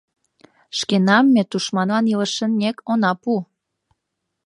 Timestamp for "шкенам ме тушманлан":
0.77-2.05